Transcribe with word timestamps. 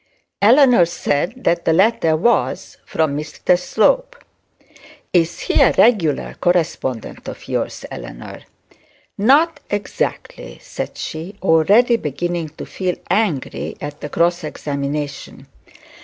Eleanor 0.41 0.87
said 0.87 1.43
that 1.43 1.63
the 1.63 1.73
letter 1.73 2.15
was 2.15 2.77
from 2.87 3.15
Mr 3.15 3.55
Slope. 3.55 4.15
'Is 5.13 5.41
he 5.41 5.61
a 5.61 5.75
regular 5.77 6.33
correspondent 6.41 7.27
of 7.27 7.47
yours, 7.47 7.85
Eleanor?' 7.91 8.41
'Not 9.19 9.59
exactly,' 9.69 10.57
said 10.59 10.97
she, 10.97 11.35
already 11.43 11.97
beginning 11.97 12.49
to 12.57 12.65
feel 12.65 12.95
angry 13.11 13.77
at 13.79 14.01
the 14.01 14.09
cross 14.09 14.43
examination. 14.43 15.45